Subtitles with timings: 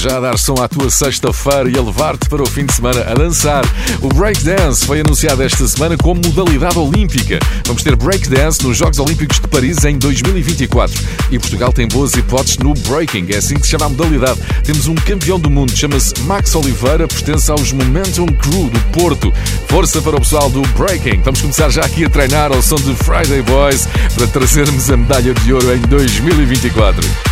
[0.00, 3.02] Já a dar som à tua sexta-feira e a levar-te para o fim de semana
[3.02, 3.62] a dançar.
[4.00, 7.38] O Breakdance foi anunciado esta semana como modalidade olímpica.
[7.66, 10.98] Vamos ter Breakdance nos Jogos Olímpicos de Paris em 2024.
[11.30, 14.40] E Portugal tem boas hipóteses no Breaking, é assim que se chama a modalidade.
[14.64, 19.30] Temos um campeão do mundo, chama-se Max Oliveira, pertence aos Momentum Crew do Porto.
[19.68, 21.20] Força para o pessoal do Breaking.
[21.22, 25.34] Vamos começar já aqui a treinar ao som de Friday Boys para trazermos a medalha
[25.34, 27.29] de ouro em 2024.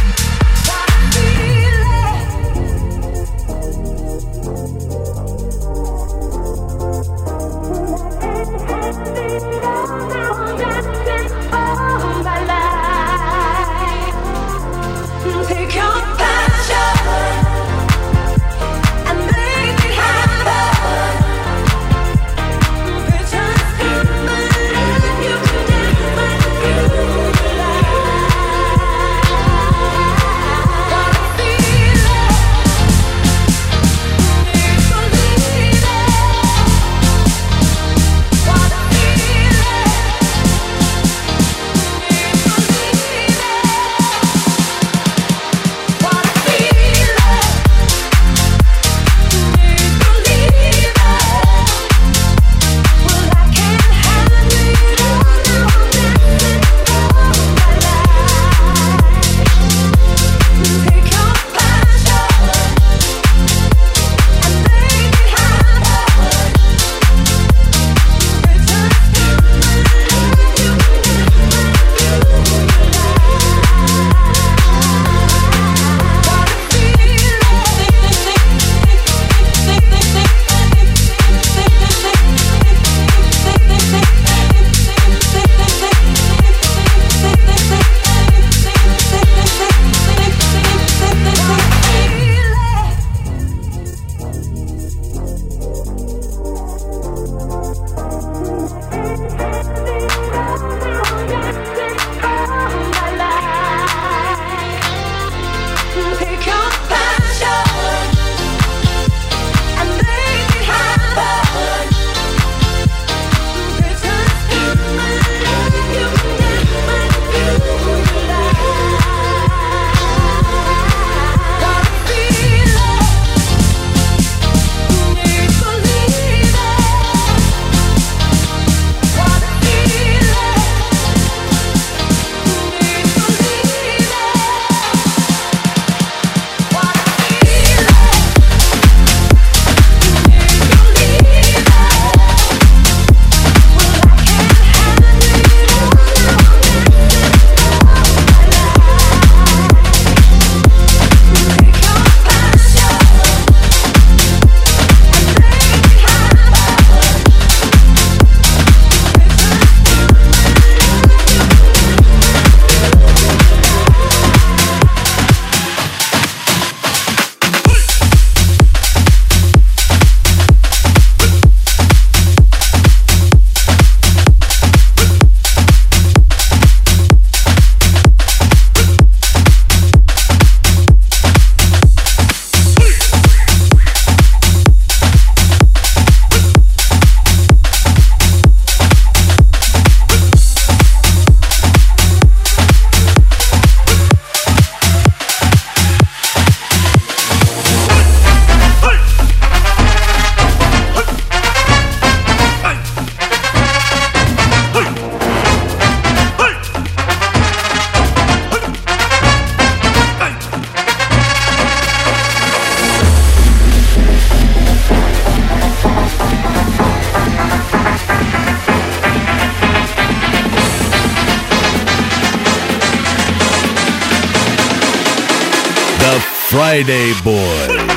[226.58, 227.87] Friday Boy.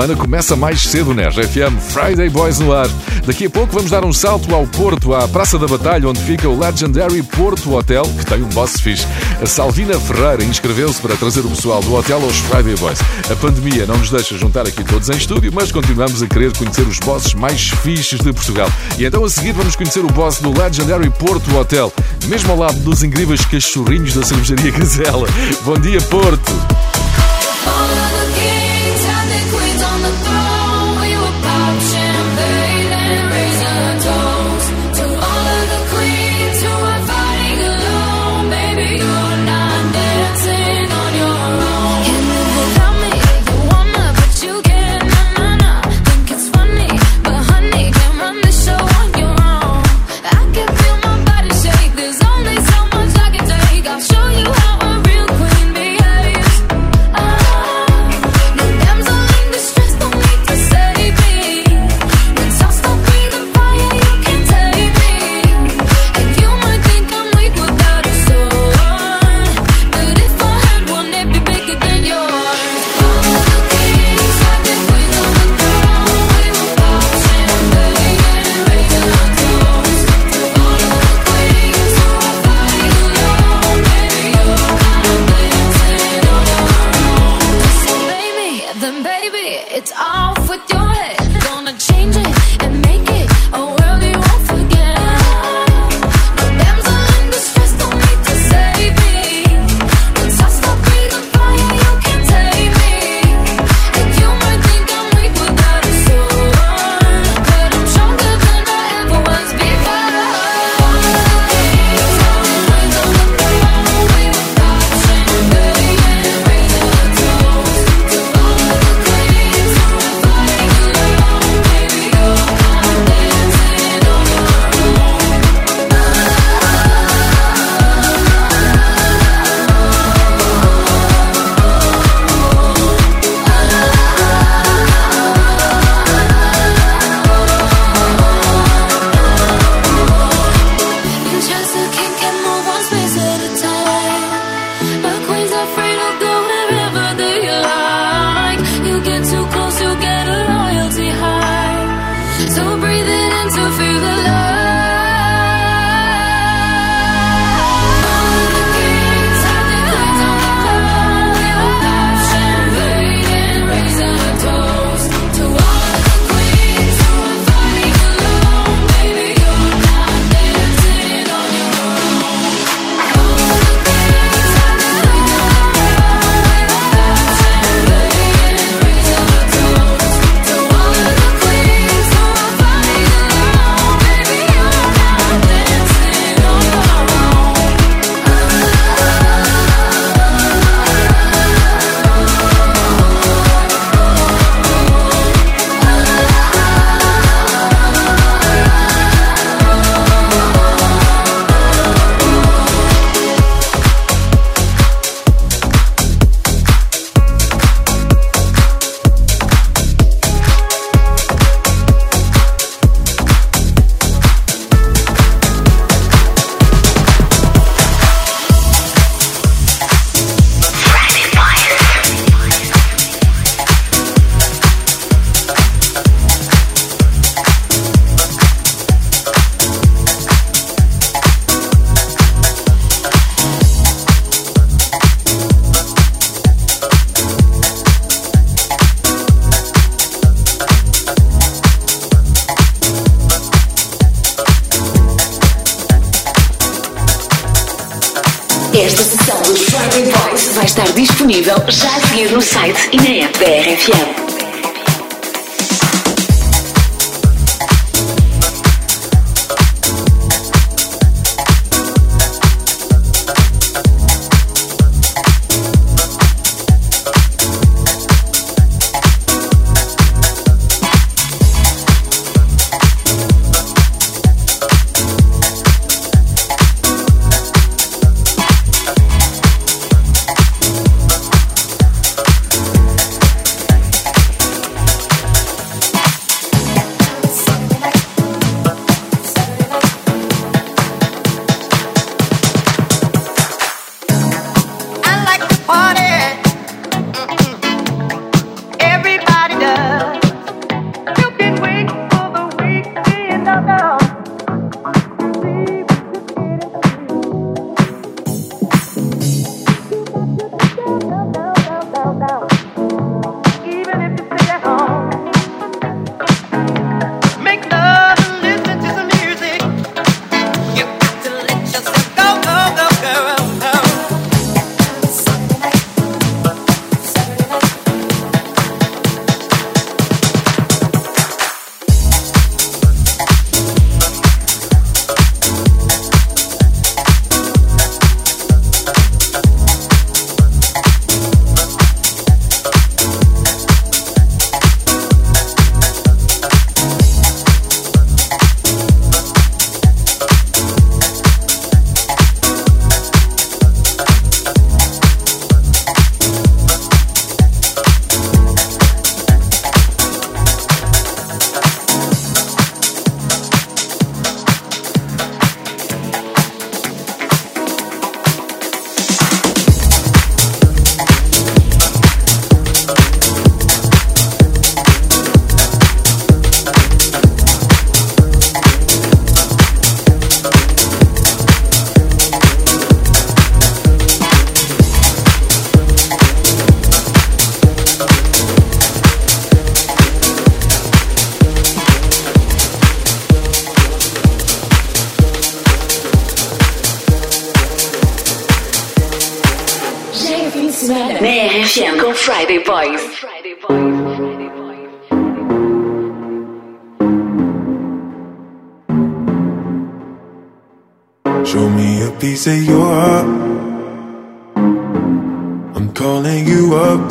[0.00, 2.88] Semana começa mais cedo na RFM Friday Boys no ar.
[3.26, 6.48] Daqui a pouco vamos dar um salto ao Porto, à Praça da Batalha, onde fica
[6.48, 9.06] o Legendary Porto Hotel, que tem um boss fixe.
[9.42, 12.98] A Salvina Ferreira inscreveu-se para trazer o pessoal do hotel aos Friday Boys.
[13.30, 16.86] A pandemia não nos deixa juntar aqui todos em estúdio, mas continuamos a querer conhecer
[16.88, 18.72] os bosses mais fixes de Portugal.
[18.98, 21.92] E então a seguir vamos conhecer o boss do Legendary Porto Hotel,
[22.26, 25.28] mesmo ao lado dos incríveis cachorrinhos da cervejaria Gazela.
[25.62, 26.52] Bom dia, Porto!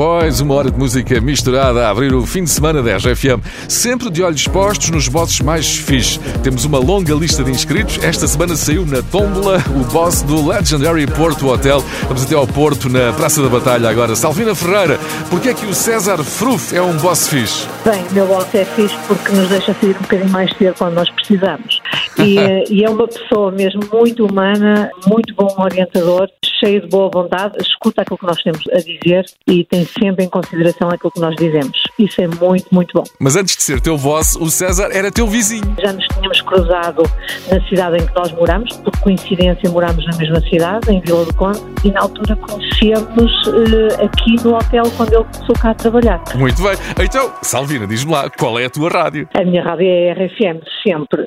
[0.00, 4.08] Boys, uma hora de música misturada a abrir o fim de semana da RFM, sempre
[4.08, 6.18] de olhos postos nos bosses mais fixe.
[6.42, 8.02] Temos uma longa lista de inscritos.
[8.02, 11.84] Esta semana saiu na Tómbola o boss do Legendary Porto Hotel.
[12.04, 14.16] Vamos até ao Porto, na Praça da Batalha agora.
[14.16, 17.66] Salvina Ferreira, porquê é que o César Fruf é um boss fixe?
[17.84, 20.94] Bem, o meu boss é fixe porque nos deixa sair um bocadinho mais cedo quando
[20.94, 21.78] nós precisamos.
[22.24, 26.28] E, eh, e é uma pessoa mesmo muito humana, muito bom orientador,
[26.62, 30.28] cheio de boa vontade, escuta aquilo que nós temos a dizer e tem sempre em
[30.28, 31.82] consideração aquilo que nós dizemos.
[31.98, 33.04] Isso é muito, muito bom.
[33.18, 35.74] Mas antes de ser teu boss, o César era teu vizinho.
[35.80, 37.02] Já nos tínhamos cruzado
[37.50, 41.34] na cidade em que nós moramos, por coincidência moramos na mesma cidade, em Vila do
[41.34, 46.22] Conde, e na altura conhecemos uh, aqui no hotel quando ele começou cá a trabalhar.
[46.34, 46.74] Muito bem.
[47.02, 49.28] Então, Salvina, diz-me lá, qual é a tua rádio?
[49.34, 51.26] A minha rádio é RFM, sempre.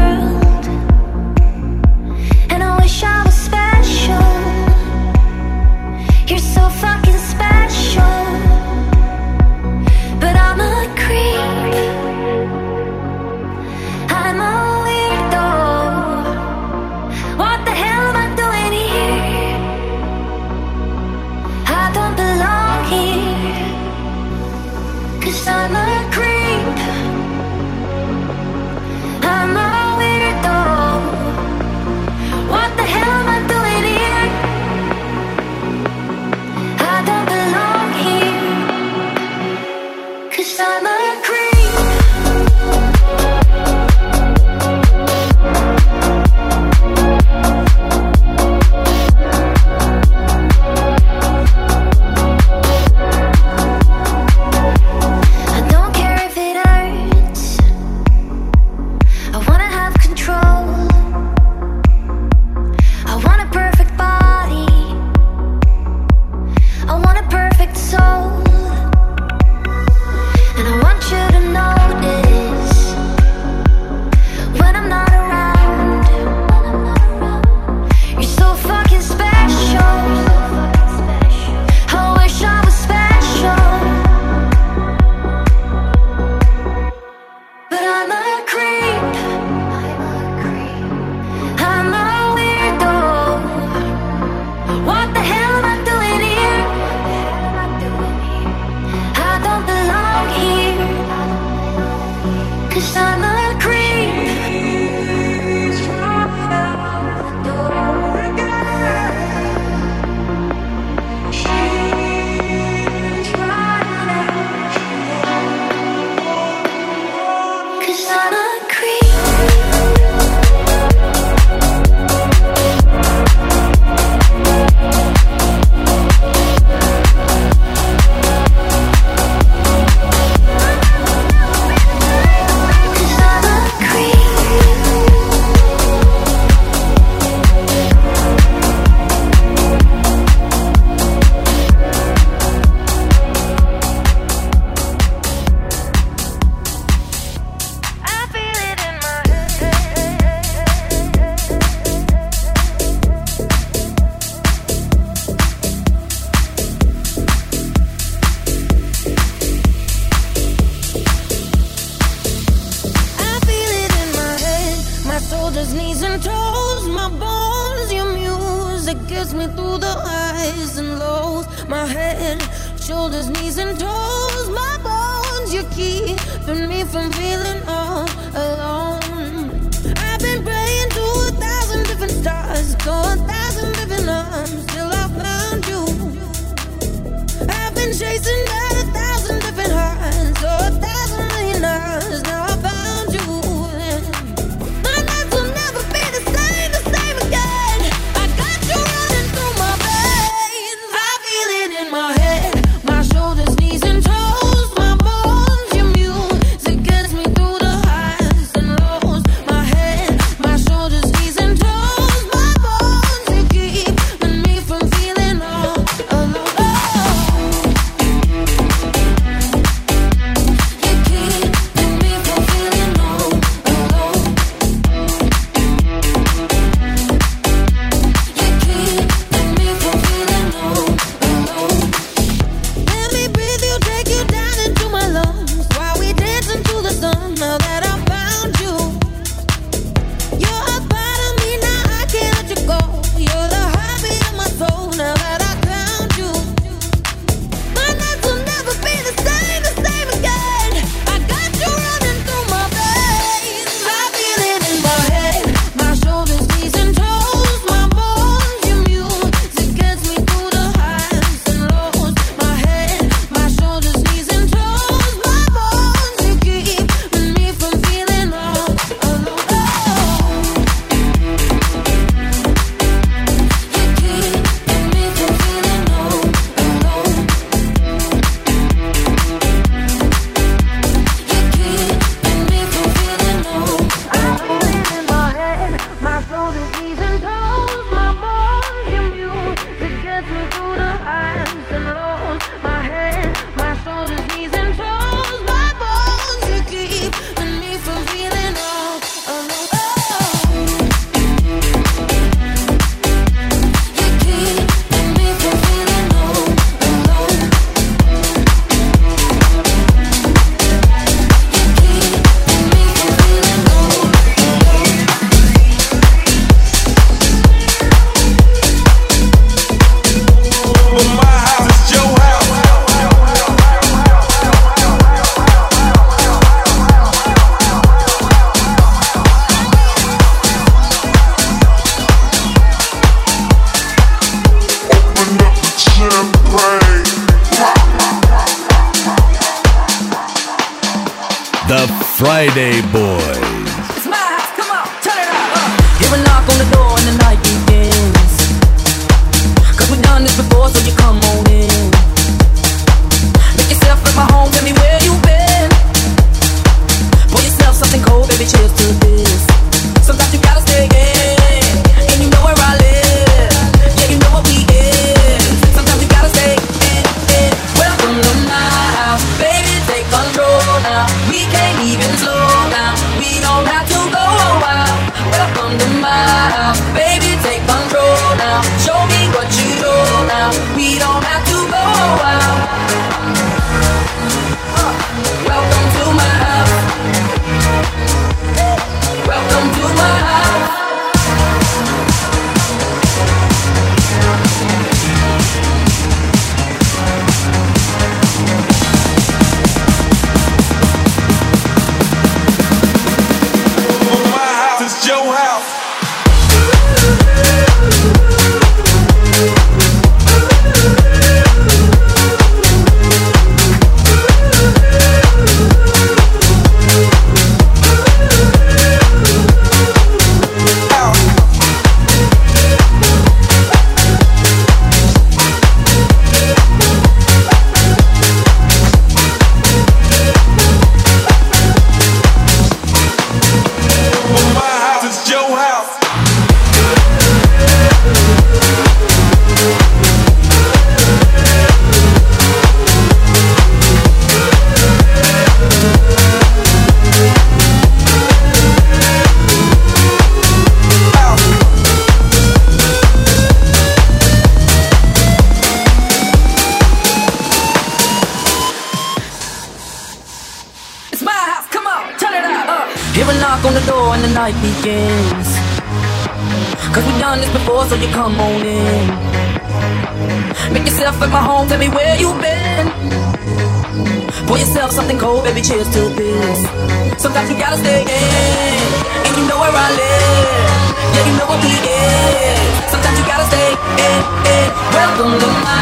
[485.17, 485.80] 动动脉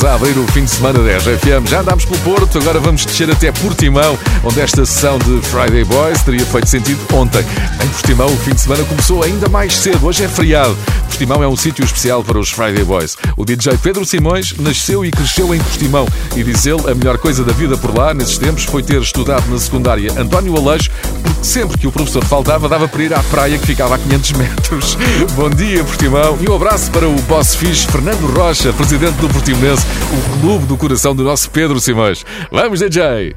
[0.00, 1.66] empresa abrir o fim de semana da RFM.
[1.66, 6.20] Já andámos pelo Porto, agora vamos descer até Portimão, onde esta sessão de Friday Boys
[6.22, 7.40] teria feito sentido ontem.
[7.82, 10.06] Em Portimão, o fim de semana começou ainda mais cedo.
[10.06, 10.76] Hoje é feriado.
[11.06, 13.16] Portimão é um sítio especial para os Friday Boys.
[13.36, 16.06] O DJ Pedro Simões nasceu e cresceu em Portimão
[16.36, 19.46] e diz ele a melhor coisa da vida por lá, nesses tempos, foi ter estudado
[19.50, 20.90] na secundária António Aleixo,
[21.22, 24.32] porque sempre que o professor faltava, dava para ir à praia que ficava a 500
[24.32, 24.98] metros.
[25.34, 29.84] Bom dia, Portimão, e um abraço para o boss fixe Fernando Rocha, presidente do Portimonense,
[30.12, 32.24] o clube do coração do nosso Pedro Simões.
[32.50, 33.36] Vamos, DJ!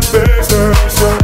[0.00, 1.21] found business.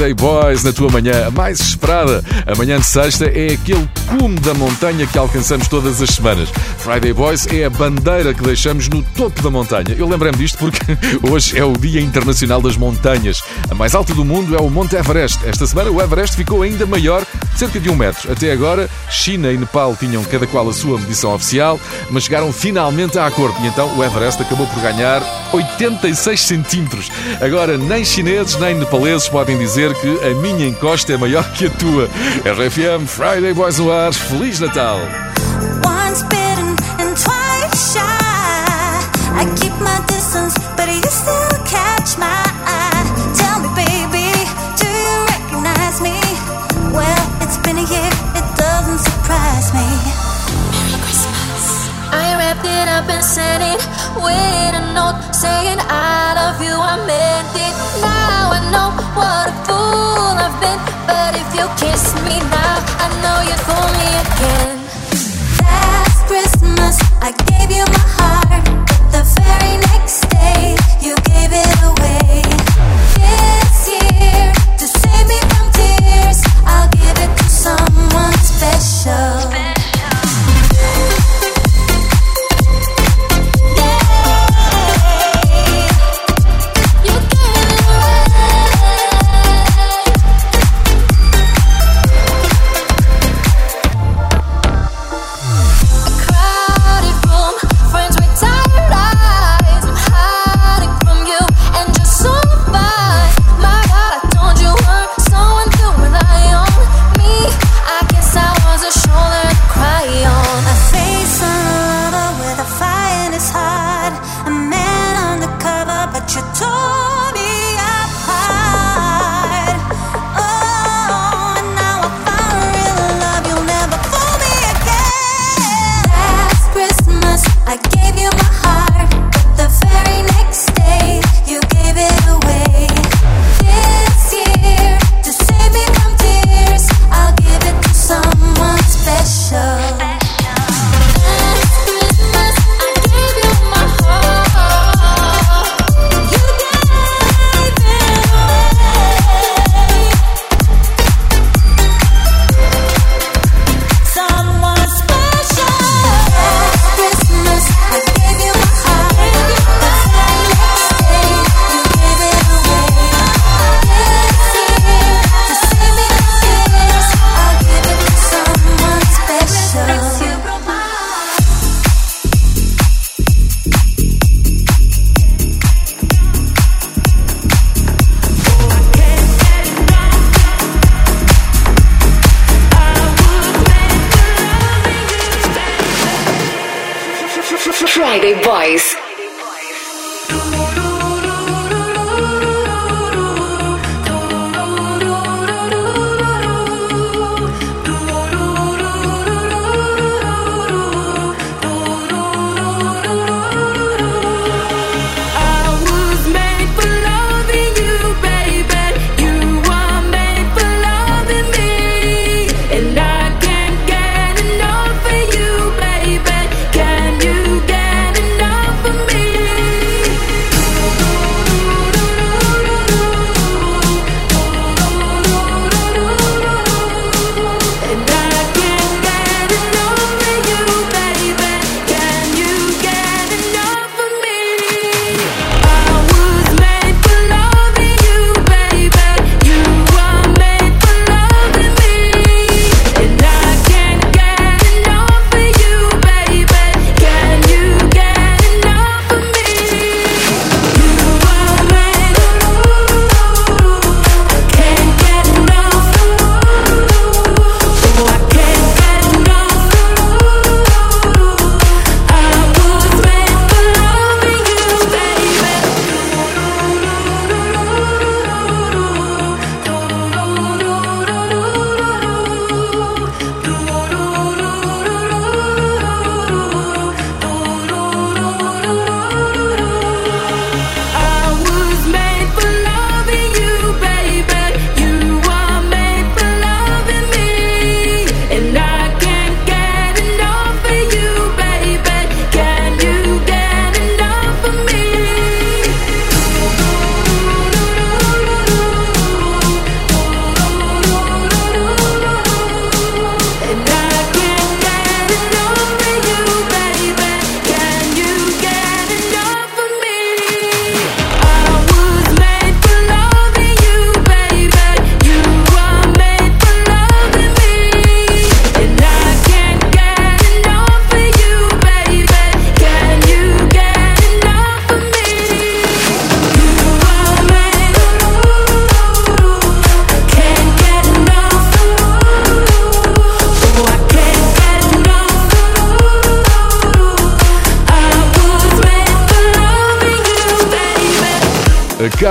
[0.00, 2.24] Friday Boys na tua manhã, a mais esperada.
[2.46, 6.48] A manhã de sexta é aquele cume da montanha que alcançamos todas as semanas.
[6.78, 9.94] Friday Boys é a bandeira que deixamos no topo da montanha.
[9.98, 10.80] Eu lembrei-me disto porque
[11.30, 13.42] hoje é o Dia Internacional das Montanhas.
[13.70, 15.46] A mais alta do mundo é o Monte Everest.
[15.46, 17.22] Esta semana o Everest ficou ainda maior,
[17.54, 18.32] cerca de um metro.
[18.32, 21.78] Até agora, China e Nepal tinham cada qual a sua medição oficial,
[22.10, 23.62] mas chegaram finalmente a acordo.
[23.62, 25.20] E então o Everest acabou por ganhar
[25.52, 27.10] 86 centímetros.
[27.40, 31.70] Agora, nem chineses nem nepaleses podem dizer que a minha encosta é maior que a
[31.70, 32.08] tua.
[32.44, 34.12] RFM Friday Boys no ar.
[34.12, 35.00] Feliz Natal!
[53.38, 53.80] It
[54.16, 56.74] with a note saying I love you.
[56.74, 57.74] I meant it.
[58.02, 60.80] Now I know what a fool I've been.
[61.06, 64.79] But if you kiss me now, I know you'd fool me again.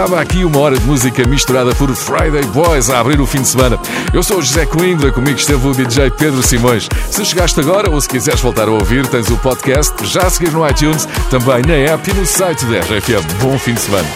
[0.10, 3.48] Acaba aqui uma hora de música misturada por Friday Boys a abrir o fim de
[3.48, 3.80] semana.
[4.12, 6.90] Eu sou o José Coimbra, comigo esteve o DJ Pedro Simões.
[7.12, 10.52] Se chegaste agora ou se quiseres voltar a ouvir, tens o podcast já a seguir
[10.52, 13.24] no iTunes, também na app e no site da RFM.
[13.40, 14.08] Bom fim de semana.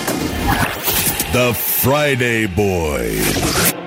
[1.32, 3.83] The Friday Boys.